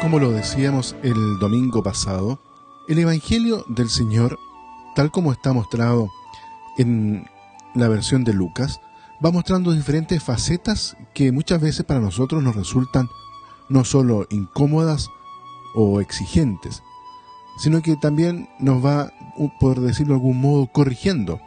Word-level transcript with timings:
como 0.00 0.18
lo 0.18 0.30
decíamos 0.30 0.96
el 1.02 1.38
domingo 1.38 1.82
pasado, 1.82 2.40
el 2.88 2.98
Evangelio 2.98 3.66
del 3.68 3.90
Señor, 3.90 4.38
tal 4.94 5.10
como 5.10 5.30
está 5.30 5.52
mostrado 5.52 6.08
en 6.78 7.26
la 7.74 7.86
versión 7.88 8.24
de 8.24 8.32
Lucas, 8.32 8.80
va 9.24 9.30
mostrando 9.30 9.72
diferentes 9.72 10.22
facetas 10.22 10.96
que 11.12 11.32
muchas 11.32 11.60
veces 11.60 11.84
para 11.84 12.00
nosotros 12.00 12.42
nos 12.42 12.56
resultan 12.56 13.10
no 13.68 13.84
solo 13.84 14.26
incómodas 14.30 15.10
o 15.74 16.00
exigentes, 16.00 16.82
sino 17.58 17.82
que 17.82 17.96
también 17.96 18.48
nos 18.58 18.84
va, 18.84 19.12
por 19.60 19.80
decirlo 19.80 20.14
de 20.14 20.20
algún 20.20 20.40
modo, 20.40 20.66
corrigiendo. 20.72 21.40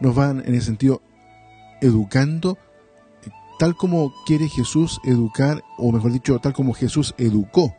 Nos 0.00 0.14
van 0.14 0.44
en 0.46 0.54
el 0.54 0.62
sentido 0.62 1.02
educando 1.80 2.56
tal 3.58 3.76
como 3.76 4.12
quiere 4.26 4.48
Jesús 4.48 5.00
educar, 5.04 5.62
o 5.78 5.92
mejor 5.92 6.12
dicho, 6.12 6.38
tal 6.38 6.52
como 6.52 6.74
Jesús 6.74 7.14
educó 7.18 7.74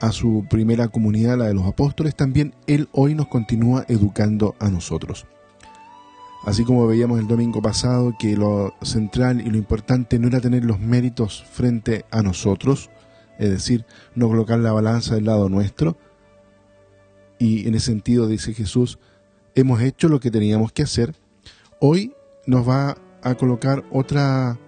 a 0.00 0.12
su 0.12 0.44
primera 0.48 0.88
comunidad, 0.88 1.38
la 1.38 1.46
de 1.46 1.54
los 1.54 1.66
apóstoles, 1.66 2.14
también 2.14 2.54
Él 2.66 2.88
hoy 2.92 3.14
nos 3.14 3.28
continúa 3.28 3.84
educando 3.88 4.54
a 4.58 4.68
nosotros. 4.68 5.26
Así 6.44 6.64
como 6.64 6.86
veíamos 6.86 7.18
el 7.18 7.26
domingo 7.26 7.60
pasado 7.60 8.14
que 8.18 8.36
lo 8.36 8.74
central 8.82 9.40
y 9.40 9.50
lo 9.50 9.56
importante 9.56 10.18
no 10.18 10.28
era 10.28 10.40
tener 10.40 10.64
los 10.64 10.78
méritos 10.78 11.44
frente 11.50 12.04
a 12.10 12.22
nosotros, 12.22 12.90
es 13.38 13.50
decir, 13.50 13.84
no 14.14 14.28
colocar 14.28 14.58
la 14.58 14.72
balanza 14.72 15.14
del 15.14 15.24
lado 15.24 15.48
nuestro, 15.48 15.96
y 17.38 17.66
en 17.66 17.74
ese 17.74 17.86
sentido, 17.86 18.28
dice 18.28 18.54
Jesús, 18.54 18.98
hemos 19.54 19.80
hecho 19.80 20.08
lo 20.08 20.20
que 20.20 20.30
teníamos 20.30 20.72
que 20.72 20.82
hacer, 20.82 21.14
hoy 21.80 22.14
nos 22.46 22.68
va 22.68 22.96
a 23.22 23.34
colocar 23.34 23.84
otra 23.90 24.58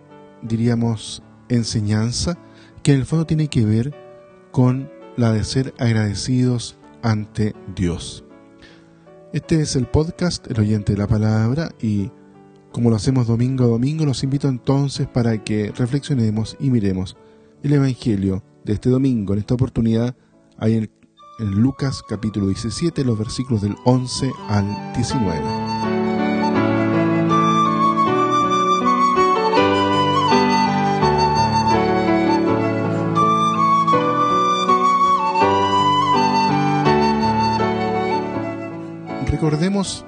diríamos, 0.43 1.23
enseñanza 1.49 2.39
que 2.83 2.93
en 2.93 3.01
el 3.01 3.07
fondo 3.07 3.27
tiene 3.27 3.49
que 3.49 3.65
ver 3.65 3.95
con 4.51 4.91
la 5.17 5.33
de 5.33 5.45
ser 5.45 5.75
agradecidos 5.79 6.77
ante 7.03 7.55
Dios. 7.75 8.25
Este 9.33 9.61
es 9.61 9.77
el 9.77 9.87
podcast 9.87 10.51
El 10.51 10.61
oyente 10.61 10.93
de 10.93 10.99
la 10.99 11.07
palabra 11.07 11.71
y 11.81 12.11
como 12.73 12.91
lo 12.91 12.97
hacemos 12.97 13.27
domingo 13.27 13.65
a 13.65 13.69
domingo, 13.69 14.05
los 14.05 14.23
invito 14.23 14.49
entonces 14.49 15.07
para 15.07 15.43
que 15.43 15.73
reflexionemos 15.73 16.57
y 16.61 16.71
miremos 16.71 17.17
el 17.63 17.73
Evangelio 17.73 18.43
de 18.65 18.75
este 18.75 18.91
domingo. 18.91 19.33
En 19.33 19.41
esta 19.41 19.55
oportunidad 19.55 20.15
hay 20.57 20.75
en, 20.77 20.91
Lucas 21.41 22.03
capítulo 22.09 22.49
17 22.49 23.05
los 23.05 23.17
versículos 23.17 23.63
del 23.63 23.77
11 23.85 24.33
al 24.49 24.93
19. 24.95 25.68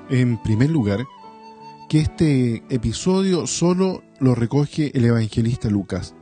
En 0.08 0.42
primer 0.42 0.68
lugar 0.68 1.06
que 1.88 2.00
este 2.00 2.64
episodio 2.70 3.46
solo 3.46 4.02
lo 4.18 4.34
recoge 4.34 4.90
el 4.98 5.04
evangelista 5.04 5.70
Lucas 5.70 6.16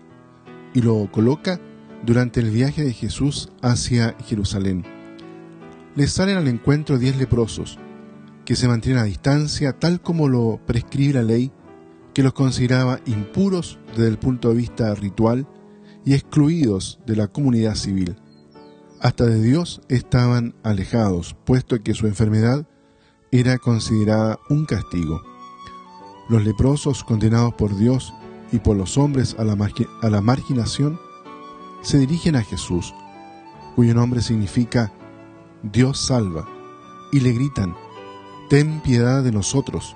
y 0.74 0.82
lo 0.82 1.10
coloca 1.10 1.58
durante 2.04 2.40
el 2.40 2.50
viaje 2.50 2.84
de 2.84 2.92
Jesús 2.92 3.48
hacia 3.62 4.14
Jerusalén. 4.26 4.84
Les 5.94 6.12
salen 6.12 6.36
al 6.36 6.46
encuentro 6.46 6.98
diez 6.98 7.16
leprosos, 7.16 7.78
que 8.44 8.54
se 8.54 8.68
mantienen 8.68 9.00
a 9.00 9.06
distancia 9.06 9.72
tal 9.78 10.02
como 10.02 10.28
lo 10.28 10.60
prescribe 10.66 11.14
la 11.14 11.22
ley, 11.22 11.50
que 12.12 12.22
los 12.22 12.34
consideraba 12.34 13.00
impuros 13.06 13.78
desde 13.96 14.08
el 14.08 14.18
punto 14.18 14.50
de 14.50 14.56
vista 14.56 14.94
ritual 14.94 15.48
y 16.04 16.12
excluidos 16.12 17.00
de 17.06 17.16
la 17.16 17.28
comunidad 17.28 17.76
civil. 17.76 18.16
Hasta 19.00 19.24
de 19.24 19.42
Dios 19.42 19.80
estaban 19.88 20.54
alejados, 20.62 21.34
puesto 21.46 21.82
que 21.82 21.94
su 21.94 22.06
enfermedad 22.06 22.66
era 23.30 23.58
considerada 23.58 24.38
un 24.48 24.64
castigo. 24.64 25.22
Los 26.28 26.44
leprosos 26.44 27.04
condenados 27.04 27.54
por 27.54 27.76
Dios 27.76 28.12
y 28.52 28.58
por 28.58 28.76
los 28.76 28.98
hombres 28.98 29.36
a 29.38 29.44
la, 29.44 29.56
a 30.02 30.10
la 30.10 30.20
marginación 30.20 30.98
se 31.82 31.98
dirigen 31.98 32.36
a 32.36 32.42
Jesús, 32.42 32.94
cuyo 33.76 33.94
nombre 33.94 34.20
significa 34.22 34.92
Dios 35.62 35.98
salva, 35.98 36.46
y 37.12 37.20
le 37.20 37.32
gritan, 37.32 37.74
Ten 38.48 38.80
piedad 38.80 39.22
de 39.22 39.30
nosotros. 39.30 39.94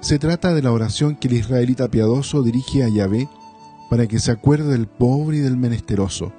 Se 0.00 0.18
trata 0.18 0.52
de 0.54 0.62
la 0.62 0.72
oración 0.72 1.16
que 1.16 1.28
el 1.28 1.34
israelita 1.34 1.90
piadoso 1.90 2.42
dirige 2.42 2.84
a 2.84 2.88
Yahvé 2.88 3.28
para 3.88 4.06
que 4.06 4.18
se 4.18 4.30
acuerde 4.30 4.72
del 4.72 4.86
pobre 4.86 5.38
y 5.38 5.40
del 5.40 5.56
menesteroso. 5.56 6.32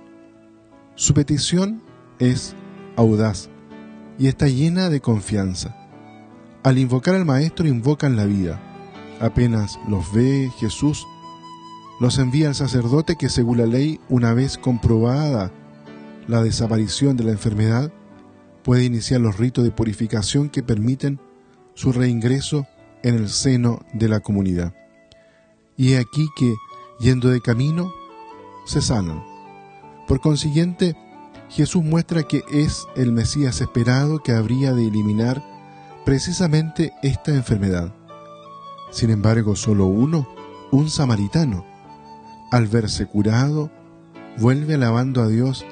Su 0.95 1.13
petición 1.13 1.81
es 2.19 2.55
audaz 2.95 3.49
y 4.19 4.27
está 4.27 4.47
llena 4.47 4.89
de 4.89 5.01
confianza. 5.01 5.80
Al 6.63 6.77
invocar 6.77 7.15
al 7.15 7.25
Maestro 7.25 7.67
invocan 7.67 8.15
la 8.15 8.25
vida. 8.25 8.61
Apenas 9.19 9.79
los 9.87 10.13
ve 10.13 10.51
Jesús, 10.59 11.07
los 11.99 12.19
envía 12.19 12.49
al 12.49 12.55
sacerdote 12.55 13.15
que 13.15 13.29
según 13.29 13.57
la 13.57 13.65
ley, 13.65 13.99
una 14.09 14.33
vez 14.33 14.59
comprobada 14.59 15.51
la 16.27 16.43
desaparición 16.43 17.17
de 17.17 17.23
la 17.23 17.31
enfermedad, 17.31 17.91
puede 18.63 18.83
iniciar 18.83 19.21
los 19.21 19.37
ritos 19.37 19.63
de 19.63 19.71
purificación 19.71 20.49
que 20.49 20.61
permiten 20.61 21.19
su 21.73 21.91
reingreso 21.91 22.67
en 23.01 23.15
el 23.15 23.29
seno 23.29 23.79
de 23.93 24.07
la 24.07 24.19
comunidad. 24.19 24.75
Y 25.77 25.93
he 25.93 25.97
aquí 25.97 26.27
que, 26.37 26.53
yendo 26.99 27.29
de 27.29 27.41
camino, 27.41 27.91
se 28.65 28.81
sanan. 28.81 29.23
Por 30.07 30.21
consiguiente, 30.21 30.95
Jesús 31.49 31.83
muestra 31.83 32.21
que 32.21 32.43
es 32.51 32.85
el 32.95 33.11
Mesías 33.11 33.61
esperado 33.61 34.19
que 34.19 34.31
habría 34.31 34.73
de 34.73 34.85
eliminar 34.85 35.50
precisamente 36.05 36.93
esta 37.01 37.33
enfermedad. 37.33 37.93
Sin 38.91 39.09
embargo, 39.09 39.55
solo 39.55 39.85
uno, 39.85 40.27
un 40.71 40.89
samaritano, 40.89 41.65
al 42.51 42.67
verse 42.67 43.05
curado, 43.05 43.71
vuelve 44.37 44.75
alabando 44.75 45.21
a 45.21 45.27
Dios 45.27 45.65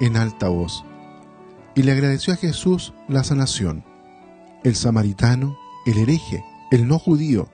en 0.00 0.16
alta 0.16 0.48
voz 0.48 0.84
y 1.74 1.82
le 1.82 1.92
agradeció 1.92 2.32
a 2.32 2.36
Jesús 2.36 2.92
la 3.08 3.24
sanación. 3.24 3.84
El 4.64 4.76
samaritano, 4.76 5.56
el 5.86 5.98
hereje, 5.98 6.44
el 6.70 6.86
no 6.86 6.98
judío, 6.98 7.48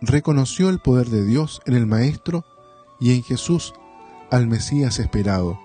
reconoció 0.00 0.68
el 0.68 0.78
poder 0.78 1.08
de 1.08 1.24
Dios 1.24 1.60
en 1.66 1.74
el 1.74 1.86
Maestro 1.86 2.44
y 3.00 3.14
en 3.14 3.22
Jesús 3.22 3.74
al 4.30 4.46
Mesías 4.46 4.98
esperado, 4.98 5.58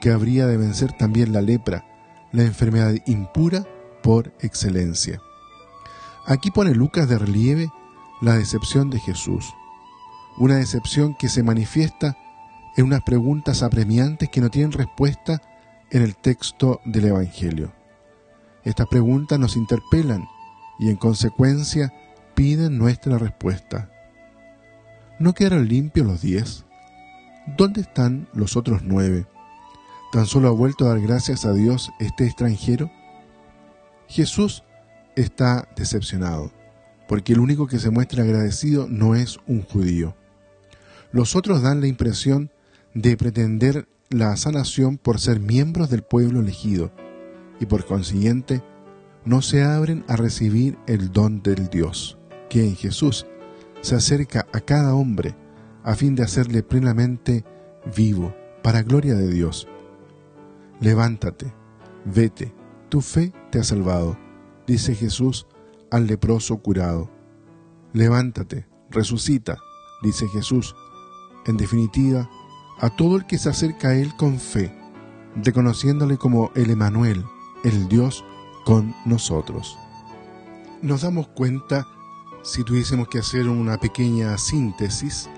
que 0.00 0.10
habría 0.10 0.46
de 0.46 0.56
vencer 0.56 0.92
también 0.92 1.32
la 1.32 1.42
lepra, 1.42 1.84
la 2.32 2.42
enfermedad 2.42 2.94
impura 3.06 3.66
por 4.08 4.32
excelencia. 4.40 5.20
Aquí 6.24 6.50
pone 6.50 6.74
Lucas 6.74 7.10
de 7.10 7.18
relieve 7.18 7.70
la 8.22 8.38
decepción 8.38 8.88
de 8.88 9.00
Jesús, 9.00 9.52
una 10.38 10.56
decepción 10.56 11.14
que 11.14 11.28
se 11.28 11.42
manifiesta 11.42 12.16
en 12.78 12.86
unas 12.86 13.02
preguntas 13.02 13.62
apremiantes 13.62 14.30
que 14.30 14.40
no 14.40 14.48
tienen 14.48 14.72
respuesta 14.72 15.42
en 15.90 16.00
el 16.00 16.16
texto 16.16 16.80
del 16.86 17.04
Evangelio. 17.04 17.74
Estas 18.64 18.86
preguntas 18.86 19.38
nos 19.38 19.56
interpelan 19.56 20.26
y 20.78 20.88
en 20.88 20.96
consecuencia 20.96 21.92
piden 22.34 22.78
nuestra 22.78 23.18
respuesta. 23.18 23.90
¿No 25.18 25.34
quedaron 25.34 25.68
limpios 25.68 26.06
los 26.06 26.22
diez? 26.22 26.64
¿Dónde 27.58 27.82
están 27.82 28.26
los 28.32 28.56
otros 28.56 28.80
nueve? 28.82 29.26
¿Tan 30.12 30.24
solo 30.24 30.48
ha 30.48 30.52
vuelto 30.52 30.86
a 30.86 30.94
dar 30.94 31.00
gracias 31.02 31.44
a 31.44 31.52
Dios 31.52 31.92
este 31.98 32.24
extranjero? 32.24 32.90
Jesús 34.08 34.64
está 35.16 35.68
decepcionado, 35.76 36.50
porque 37.06 37.34
el 37.34 37.40
único 37.40 37.66
que 37.66 37.78
se 37.78 37.90
muestra 37.90 38.22
agradecido 38.22 38.88
no 38.88 39.14
es 39.14 39.38
un 39.46 39.62
judío. 39.62 40.16
Los 41.12 41.36
otros 41.36 41.62
dan 41.62 41.80
la 41.80 41.86
impresión 41.86 42.50
de 42.94 43.16
pretender 43.16 43.86
la 44.08 44.34
sanación 44.36 44.96
por 44.96 45.20
ser 45.20 45.40
miembros 45.40 45.90
del 45.90 46.02
pueblo 46.02 46.40
elegido, 46.40 46.90
y 47.60 47.66
por 47.66 47.84
consiguiente 47.84 48.62
no 49.24 49.42
se 49.42 49.62
abren 49.62 50.04
a 50.08 50.16
recibir 50.16 50.78
el 50.86 51.12
don 51.12 51.42
del 51.42 51.68
Dios, 51.68 52.18
que 52.48 52.64
en 52.64 52.76
Jesús 52.76 53.26
se 53.82 53.94
acerca 53.94 54.46
a 54.52 54.60
cada 54.60 54.94
hombre 54.94 55.34
a 55.84 55.94
fin 55.94 56.14
de 56.14 56.22
hacerle 56.22 56.62
plenamente 56.62 57.44
vivo, 57.94 58.34
para 58.62 58.82
gloria 58.82 59.14
de 59.14 59.28
Dios. 59.28 59.68
Levántate, 60.80 61.52
vete, 62.04 62.54
tu 62.88 63.00
fe 63.00 63.32
te 63.50 63.58
ha 63.58 63.64
salvado, 63.64 64.18
dice 64.66 64.94
Jesús 64.94 65.46
al 65.90 66.06
leproso 66.06 66.58
curado. 66.58 67.10
Levántate, 67.92 68.66
resucita, 68.90 69.58
dice 70.02 70.28
Jesús. 70.28 70.74
En 71.46 71.56
definitiva, 71.56 72.28
a 72.78 72.90
todo 72.90 73.16
el 73.16 73.26
que 73.26 73.38
se 73.38 73.48
acerca 73.48 73.88
a 73.88 73.94
Él 73.94 74.14
con 74.16 74.38
fe, 74.38 74.74
reconociéndole 75.42 76.16
como 76.16 76.50
el 76.54 76.70
Emanuel, 76.70 77.24
el 77.64 77.88
Dios 77.88 78.24
con 78.64 78.94
nosotros. 79.04 79.78
Nos 80.82 81.02
damos 81.02 81.28
cuenta, 81.28 81.86
si 82.42 82.62
tuviésemos 82.64 83.08
que 83.08 83.18
hacer 83.18 83.48
una 83.48 83.78
pequeña 83.78 84.36
síntesis, 84.38 85.28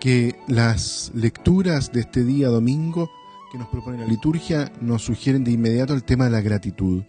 que 0.00 0.38
las 0.46 1.10
lecturas 1.14 1.92
de 1.92 2.00
este 2.00 2.24
día 2.24 2.48
domingo 2.48 3.10
que 3.50 3.58
nos 3.58 3.68
propone 3.68 3.98
la 3.98 4.06
liturgia 4.06 4.70
nos 4.80 5.02
sugieren 5.02 5.42
de 5.42 5.52
inmediato 5.52 5.94
el 5.94 6.04
tema 6.04 6.24
de 6.24 6.30
la 6.30 6.40
gratitud. 6.40 7.02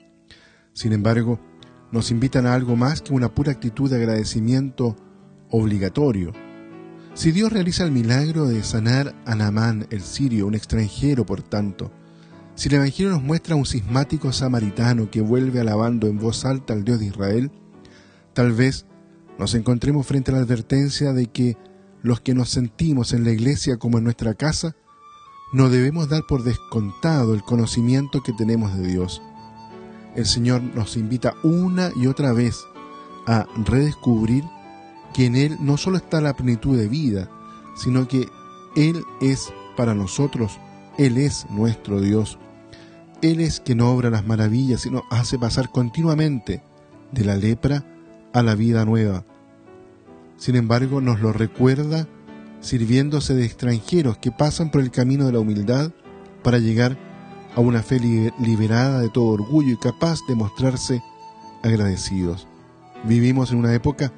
Sin 0.74 0.94
embargo, 0.94 1.40
nos 1.92 2.12
invitan 2.12 2.46
a 2.46 2.54
algo 2.54 2.76
más 2.76 3.02
que 3.02 3.14
una 3.14 3.34
pura 3.34 3.52
actitud 3.52 3.90
de 3.90 3.98
agradecimiento 3.98 4.96
obligatorio. 5.50 6.34
Si 7.14 7.32
Dios 7.32 7.52
realiza 7.52 7.84
el 7.84 7.92
milagro 7.92 8.46
de 8.46 8.64
sanar 8.64 9.16
a 9.26 9.36
Naamán, 9.36 9.88
el 9.90 10.02
sirio, 10.02 10.48
un 10.48 10.56
extranjero 10.56 11.26
por 11.26 11.42
tanto, 11.42 11.92
si 12.56 12.68
el 12.70 12.76
Evangelio 12.76 13.12
nos 13.12 13.24
muestra 13.24 13.56
a 13.56 13.58
un 13.58 13.66
sismático 13.66 14.32
samaritano 14.32 15.10
que 15.10 15.22
vuelve 15.22 15.60
alabando 15.60 16.08
en 16.08 16.18
voz 16.18 16.46
alta 16.46 16.74
al 16.74 16.84
Dios 16.84 17.00
de 17.00 17.08
Israel, 17.08 17.52
tal 18.34 18.52
vez 18.52 18.86
nos 19.38 19.56
encontremos 19.56 20.06
frente 20.06 20.32
a 20.32 20.36
la 20.36 20.42
advertencia 20.42 21.14
de 21.14 21.28
que 21.28 21.58
los 22.02 22.22
que 22.22 22.34
nos 22.34 22.50
sentimos 22.50 23.14
en 23.14 23.24
la 23.24 23.32
iglesia 23.32 23.78
como 23.78 23.98
en 23.98 24.04
nuestra 24.04 24.34
casa, 24.34 24.76
no 25.52 25.70
debemos 25.70 26.10
dar 26.10 26.24
por 26.28 26.44
descontado 26.44 27.34
el 27.34 27.44
conocimiento 27.44 28.22
que 28.22 28.34
tenemos 28.34 28.78
de 28.78 28.88
Dios. 28.88 29.22
El 30.16 30.26
Señor 30.26 30.62
nos 30.62 30.98
invita 30.98 31.36
una 31.44 31.92
y 31.96 32.08
otra 32.08 32.34
vez 32.34 32.66
a 33.28 33.46
redescubrir 33.66 34.44
que 35.14 35.26
en 35.26 35.36
Él 35.36 35.58
no 35.60 35.78
solo 35.78 35.98
está 35.98 36.22
la 36.22 36.36
plenitud 36.36 36.78
de 36.78 36.88
vida, 36.88 37.30
sino 37.76 38.08
que 38.08 38.28
Él 38.76 39.04
es 39.22 39.54
para 39.78 39.94
nosotros, 39.94 40.60
Él 40.98 41.18
es 41.18 41.46
nuestro 41.50 42.02
Dios. 42.02 42.38
Él 43.22 43.42
es 43.42 43.60
quien 43.60 43.82
obra 43.82 44.10
las 44.10 44.26
maravillas 44.26 44.86
y 44.86 44.92
nos 44.92 45.04
hace 45.10 45.38
pasar 45.38 45.70
continuamente 45.70 46.64
de 47.12 47.26
la 47.26 47.36
lepra 47.36 47.86
a 48.34 48.44
la 48.44 48.56
vida 48.56 48.86
nueva. 48.86 49.26
Sin 50.38 50.56
embargo, 50.56 51.02
nos 51.02 51.20
lo 51.20 51.34
recuerda 51.34 52.08
sirviéndose 52.62 53.36
de 53.36 53.46
extranjeros 53.46 54.18
que 54.18 54.32
pasan 54.32 54.72
por 54.72 54.82
el 54.82 54.92
camino 54.92 55.26
de 55.26 55.34
la 55.34 55.40
humildad 55.40 55.92
para 56.44 56.60
llegar 56.60 56.98
a 57.56 57.62
una 57.62 57.82
fe 57.82 58.00
liberada 58.40 59.02
de 59.02 59.10
todo 59.10 59.26
orgullo 59.26 59.74
y 59.74 59.78
capaz 59.78 60.20
de 60.28 60.36
mostrarse 60.36 61.04
agradecidos. 61.64 62.48
Vivimos 63.04 63.52
en 63.52 63.60
una 63.60 63.74
época 63.74 64.12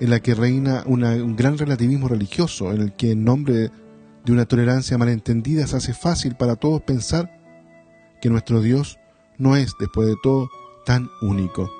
en 0.00 0.10
la 0.10 0.20
que 0.20 0.34
reina 0.34 0.82
un 0.86 1.36
gran 1.36 1.56
relativismo 1.56 2.08
religioso, 2.08 2.72
en 2.72 2.80
el 2.80 2.92
que 2.92 3.12
en 3.12 3.24
nombre 3.24 3.70
de 4.24 4.32
una 4.32 4.46
tolerancia 4.46 4.98
malentendida 4.98 5.66
se 5.66 5.76
hace 5.76 5.94
fácil 5.94 6.34
para 6.34 6.56
todos 6.56 6.82
pensar 6.82 7.40
que 8.20 8.30
nuestro 8.30 8.60
Dios 8.60 8.98
no 9.38 9.56
es, 9.56 9.72
después 9.78 10.08
de 10.08 10.16
todo, 10.22 10.48
tan 10.86 11.08
único. 11.22 11.70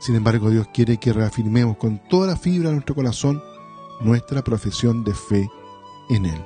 Sin 0.00 0.16
embargo, 0.16 0.50
Dios 0.50 0.68
quiere 0.74 0.98
que 0.98 1.12
reafirmemos 1.12 1.76
con 1.76 2.00
toda 2.08 2.26
la 2.26 2.36
fibra 2.36 2.68
de 2.68 2.74
nuestro 2.74 2.94
corazón 2.94 3.42
nuestra 4.00 4.42
profesión 4.42 5.04
de 5.04 5.14
fe 5.14 5.48
en 6.10 6.26
Él. 6.26 6.44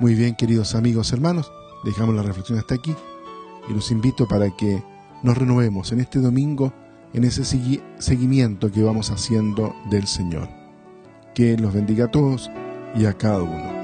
Muy 0.00 0.14
bien, 0.14 0.34
queridos 0.34 0.74
amigos, 0.74 1.12
hermanos, 1.12 1.52
dejamos 1.84 2.14
la 2.14 2.22
reflexión 2.22 2.58
hasta 2.58 2.74
aquí 2.74 2.94
y 3.68 3.72
los 3.72 3.90
invito 3.90 4.26
para 4.26 4.50
que 4.56 4.82
nos 5.22 5.36
renovemos 5.36 5.92
en 5.92 6.00
este 6.00 6.20
domingo 6.20 6.72
en 7.14 7.24
ese 7.24 7.44
seguimiento 7.98 8.70
que 8.70 8.82
vamos 8.82 9.10
haciendo 9.10 9.74
del 9.90 10.06
Señor. 10.06 10.48
Que 11.34 11.56
los 11.56 11.72
bendiga 11.72 12.06
a 12.06 12.10
todos 12.10 12.50
y 12.94 13.06
a 13.06 13.14
cada 13.14 13.42
uno. 13.42 13.77